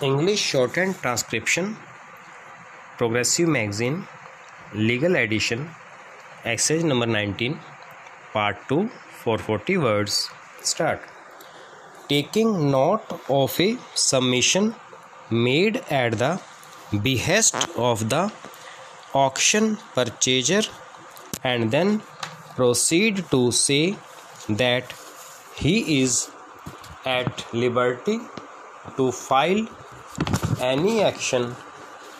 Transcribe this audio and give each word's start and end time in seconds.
English 0.00 0.40
Shorthand 0.40 0.96
Transcription 1.02 1.76
Progressive 2.98 3.48
Magazine 3.48 4.06
Legal 4.72 5.16
Edition 5.16 5.70
Exercise 6.44 6.84
number 6.84 7.06
19 7.06 7.58
Part 8.32 8.56
2 8.68 8.88
440 8.88 9.78
words 9.78 10.30
Start. 10.62 11.00
Taking 12.08 12.70
note 12.70 13.02
of 13.28 13.58
a 13.58 13.76
submission 13.96 14.76
made 15.30 15.82
at 15.90 16.18
the 16.18 16.40
behest 17.02 17.56
of 17.76 18.08
the 18.08 18.32
auction 19.14 19.78
purchaser 19.96 20.62
and 21.42 21.72
then 21.72 22.02
proceed 22.54 23.24
to 23.32 23.50
say 23.50 23.96
that 24.48 24.94
he 25.56 26.00
is 26.00 26.30
at 27.04 27.52
liberty 27.52 28.20
to 28.96 29.10
file 29.10 29.66
any 30.60 31.02
action 31.02 31.54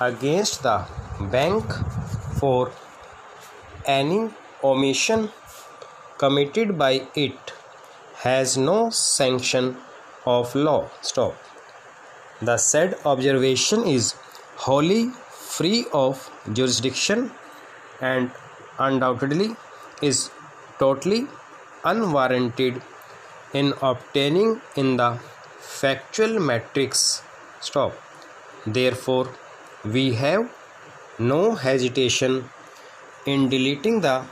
against 0.00 0.62
the 0.62 0.84
bank 1.32 1.72
for 2.40 2.72
any 3.86 4.30
omission 4.62 5.30
committed 6.18 6.76
by 6.78 7.06
it 7.14 7.52
has 8.16 8.56
no 8.56 8.90
sanction 8.90 9.76
of 10.24 10.54
law. 10.54 10.88
Stop. 11.00 11.34
The 12.42 12.56
said 12.58 12.96
observation 13.04 13.84
is 13.86 14.14
wholly 14.56 15.10
free 15.30 15.86
of 15.92 16.30
jurisdiction 16.52 17.30
and 18.00 18.30
undoubtedly 18.78 19.56
is 20.02 20.30
totally 20.78 21.26
unwarranted 21.84 22.82
in 23.54 23.72
obtaining 23.80 24.60
in 24.74 24.96
the 24.96 25.18
factual 25.58 26.38
matrix. 26.40 27.22
Stop. 27.60 27.94
Therefore, 28.66 29.28
we 29.84 30.14
have 30.14 30.50
no 31.18 31.54
hesitation 31.54 32.48
in 33.26 33.48
deleting 33.48 34.00
the 34.00 34.24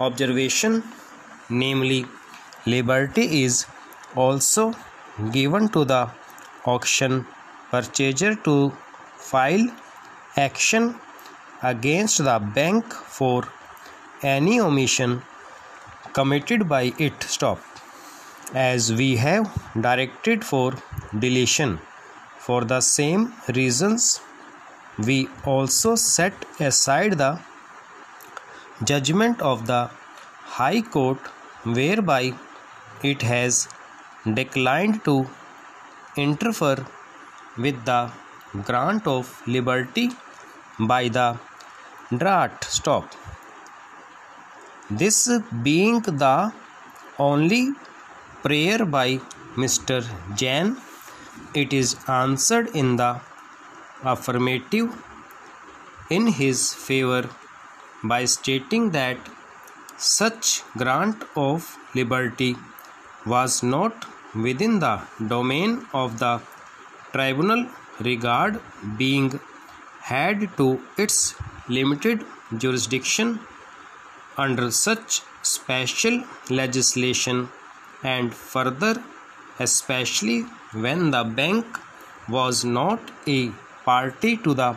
observation, 0.00 0.82
namely, 1.48 2.06
liberty 2.66 3.44
is 3.44 3.66
also 4.14 4.74
given 5.32 5.68
to 5.68 5.84
the 5.84 6.10
auction 6.64 7.26
purchaser 7.70 8.34
to 8.34 8.72
file 9.16 9.66
action 10.36 10.94
against 11.62 12.18
the 12.18 12.38
bank 12.54 12.92
for 12.92 13.48
any 14.22 14.60
omission 14.60 15.22
committed 16.12 16.68
by 16.68 16.92
it. 16.98 17.22
Stop. 17.22 17.60
As 18.54 18.92
we 18.92 19.16
have 19.16 19.50
directed 19.80 20.44
for 20.44 20.74
deletion 21.18 21.80
for 22.46 22.64
the 22.72 22.80
same 22.80 23.22
reasons, 23.58 24.20
we 25.06 25.18
also 25.44 25.94
set 25.94 26.34
aside 26.60 27.14
the 27.22 27.32
judgment 28.90 29.40
of 29.52 29.66
the 29.70 29.82
High 30.58 30.82
Court 30.82 31.18
whereby 31.78 32.22
it 33.02 33.22
has 33.22 33.68
declined 34.38 35.04
to 35.08 35.16
interfere 36.16 36.86
with 37.64 37.84
the 37.84 38.00
grant 38.68 39.06
of 39.06 39.42
liberty 39.46 40.10
by 40.78 41.08
the 41.08 41.28
DRAT. 42.16 42.64
Stop. 42.64 43.06
This 44.88 45.18
being 45.62 46.00
the 46.00 46.52
only 47.18 47.72
prayer 48.42 48.84
by 48.84 49.20
Mr. 49.56 49.96
Jain, 50.36 50.76
it 51.54 51.72
is 51.72 51.96
answered 52.08 52.68
in 52.74 52.96
the 52.96 53.20
affirmative 54.12 54.90
in 56.10 56.26
his 56.40 56.72
favor 56.74 57.28
by 58.04 58.24
stating 58.24 58.90
that 58.90 59.18
such 59.96 60.62
grant 60.76 61.24
of 61.34 61.76
liberty 61.94 62.54
was 63.24 63.62
not 63.62 64.04
within 64.34 64.78
the 64.78 64.94
domain 65.34 65.86
of 65.92 66.18
the 66.18 66.34
tribunal 67.12 67.66
regard 68.00 68.60
being 68.98 69.28
had 70.12 70.48
to 70.58 70.80
its 71.04 71.34
limited 71.68 72.24
jurisdiction 72.58 73.40
under 74.44 74.70
such 74.70 75.22
special 75.42 76.22
legislation 76.50 77.48
and 78.02 78.34
further 78.34 78.94
especially 79.58 80.40
when 80.72 81.10
the 81.10 81.24
bank 81.24 81.78
was 82.28 82.64
not 82.64 83.00
a 83.26 83.50
party 83.84 84.36
to 84.36 84.54
the 84.54 84.76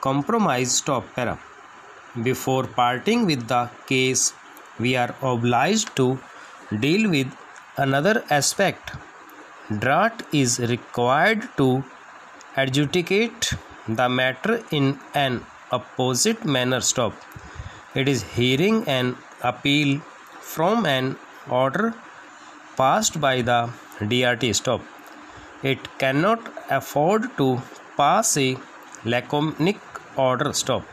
compromise 0.00 0.76
stop 0.80 1.04
para 1.14 1.38
before 2.22 2.64
parting 2.80 3.26
with 3.26 3.46
the 3.48 3.62
case 3.86 4.32
we 4.78 4.94
are 4.96 5.14
obliged 5.22 5.94
to 5.96 6.18
deal 6.80 7.10
with 7.10 7.28
another 7.76 8.24
aspect. 8.30 8.92
DRAT 9.70 10.22
is 10.32 10.58
required 10.58 11.48
to 11.56 11.84
adjudicate 12.56 13.52
the 13.88 14.08
matter 14.08 14.62
in 14.70 14.98
an 15.14 15.44
opposite 15.70 16.44
manner. 16.44 16.80
Stop. 16.80 17.12
It 17.94 18.08
is 18.08 18.22
hearing 18.22 18.84
an 18.88 19.16
appeal 19.42 20.00
from 20.40 20.86
an 20.86 21.16
order 21.48 21.94
passed 22.80 23.20
by 23.26 23.36
the 23.50 23.60
DRT 24.12 24.54
stop. 24.60 24.82
It 25.62 25.80
cannot 25.98 26.40
afford 26.78 27.22
to 27.38 27.48
pass 27.96 28.36
a 28.36 28.56
laconic 29.04 29.80
order 30.16 30.52
stop. 30.52 30.84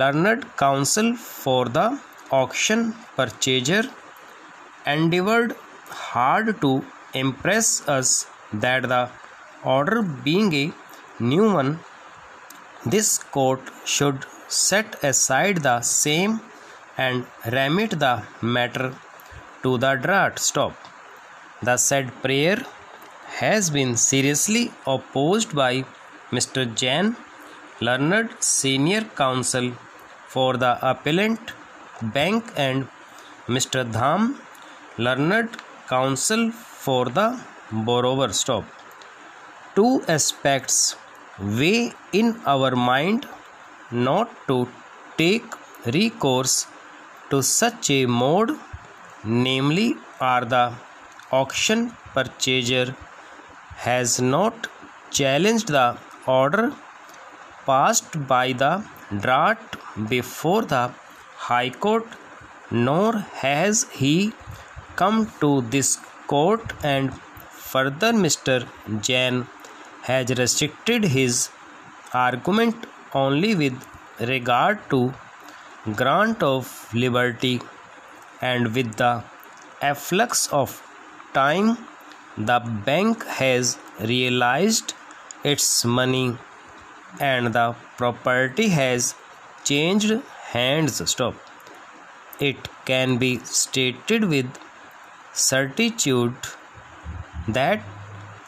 Learned 0.00 0.44
counsel 0.56 1.14
for 1.16 1.64
the 1.76 1.86
auction 2.30 2.80
purchaser 3.16 3.84
endeavored 4.94 5.54
hard 5.88 6.60
to 6.64 6.72
impress 7.22 7.68
us 7.96 8.26
that 8.64 8.82
the 8.92 9.02
order 9.76 10.02
being 10.02 10.52
a 10.62 10.66
new 11.32 11.46
one, 11.60 11.78
this 12.84 13.18
court 13.36 13.60
should 13.84 14.20
set 14.48 15.02
aside 15.02 15.58
the 15.68 15.80
same 15.80 16.40
and 16.96 17.26
remit 17.56 17.92
the 18.04 18.14
matter 18.42 18.88
to 19.64 19.76
the 19.78 19.96
DRAT. 19.96 20.38
Stop. 20.38 20.74
The 21.62 21.76
said 21.76 22.12
prayer 22.22 22.58
has 23.42 23.70
been 23.70 23.96
seriously 23.96 24.70
opposed 24.86 25.54
by 25.54 25.84
Mr. 26.30 26.62
Jain, 26.82 27.16
learned 27.80 28.30
senior 28.40 29.02
counsel 29.22 29.72
for 30.28 30.56
the 30.56 30.72
appellant 30.90 31.52
bank, 32.02 32.52
and 32.56 32.86
Mr. 33.48 33.84
Dham, 33.96 34.36
learned 34.98 35.56
counsel 35.88 36.50
for 36.50 37.06
the 37.06 37.28
borrower. 37.72 38.28
Stop. 38.32 38.64
Two 39.74 40.02
aspects 40.06 40.96
weigh 41.38 41.92
in 42.12 42.36
our 42.46 42.76
mind 42.76 43.26
not 43.90 44.30
to 44.48 44.68
take 45.16 45.44
recourse 45.86 46.66
to 47.30 47.42
such 47.42 47.90
a 47.90 48.06
mode, 48.06 48.56
namely, 49.24 49.96
are 50.20 50.44
the 50.44 50.72
auction 51.32 51.92
purchaser 52.14 52.94
has 53.76 54.20
not 54.20 54.66
challenged 55.10 55.68
the 55.68 55.96
order 56.26 56.72
passed 57.66 58.26
by 58.26 58.52
the 58.52 58.84
DRAT 59.20 59.58
before 60.08 60.62
the 60.62 60.90
High 61.36 61.70
Court, 61.70 62.06
nor 62.70 63.12
has 63.44 63.84
he 63.92 64.32
come 64.96 65.30
to 65.40 65.62
this 65.62 65.98
court, 66.26 66.72
and 66.82 67.12
further, 67.50 68.12
Mr. 68.12 68.66
Jain 69.00 69.46
has 70.02 70.30
restricted 70.38 71.04
his 71.04 71.48
argument 72.12 72.86
only 73.12 73.54
with 73.54 73.76
regard 74.20 74.78
to 74.90 75.12
grant 75.94 76.42
of 76.42 76.88
liberty 76.94 77.60
and 78.52 78.74
with 78.76 78.96
the 79.02 79.12
afflux 79.90 80.46
of 80.62 80.72
time 81.32 81.76
the 82.36 82.58
bank 82.86 83.24
has 83.24 83.78
realized 84.00 84.94
its 85.44 85.84
money. 85.84 86.36
And 87.20 87.52
the 87.54 87.76
property 87.96 88.68
has 88.68 89.14
changed 89.62 90.12
hands. 90.52 91.08
Stop. 91.08 91.34
It 92.40 92.68
can 92.84 93.18
be 93.18 93.38
stated 93.44 94.24
with 94.24 94.58
certitude 95.32 96.34
that 97.46 97.82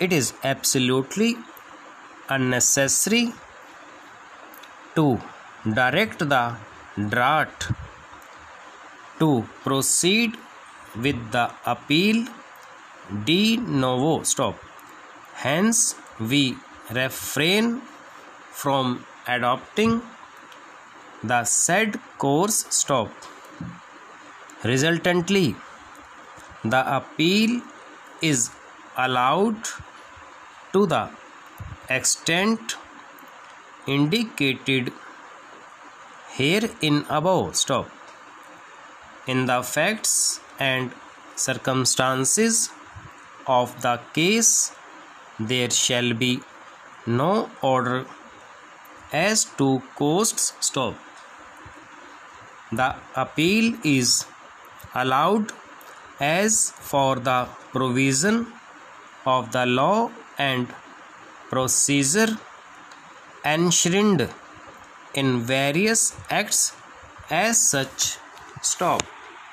it 0.00 0.12
is 0.12 0.32
absolutely 0.42 1.36
unnecessary 2.28 3.32
to 4.96 5.20
direct 5.72 6.18
the 6.18 6.56
DRAT 7.08 7.68
to 9.18 9.46
proceed 9.64 10.36
with 10.94 11.30
the 11.32 11.50
appeal. 11.64 12.26
De 13.24 13.56
novo. 13.56 14.22
Stop. 14.24 14.56
Hence 15.34 15.94
we 16.18 16.56
refrain 16.90 17.80
from 18.50 19.04
adopting 19.26 20.02
the 21.22 21.44
said 21.44 22.00
course. 22.18 22.66
Stop. 22.70 23.10
Resultantly, 24.64 25.54
the 26.64 26.82
appeal 26.96 27.60
is 28.20 28.50
allowed 28.96 29.56
to 30.72 30.86
the 30.86 31.08
extent 31.88 32.76
indicated 33.86 34.92
here 36.36 36.68
in 36.80 37.04
above. 37.08 37.54
Stop 37.54 37.95
in 39.26 39.46
the 39.46 39.62
facts 39.62 40.40
and 40.58 40.90
circumstances 41.34 42.70
of 43.46 43.80
the 43.82 43.96
case 44.14 44.72
there 45.38 45.70
shall 45.70 46.12
be 46.14 46.40
no 47.06 47.48
order 47.62 48.04
as 49.12 49.44
to 49.58 49.68
costs 50.00 50.52
stop 50.68 50.94
the 52.72 52.88
appeal 53.24 53.74
is 53.84 54.24
allowed 55.02 55.52
as 56.20 56.70
for 56.90 57.16
the 57.28 57.40
provision 57.72 58.46
of 59.34 59.52
the 59.52 59.64
law 59.66 60.10
and 60.38 60.66
procedure 61.50 62.32
enshrined 63.44 64.28
in 65.14 65.38
various 65.40 66.16
acts 66.30 66.62
as 67.30 67.60
such 67.74 68.18
stop 68.62 69.15